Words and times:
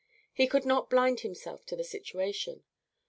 He 0.33 0.47
could 0.47 0.65
not 0.65 0.89
blind 0.89 1.19
himself 1.19 1.63
to 1.67 1.75
the 1.75 1.83
situation. 1.83 2.63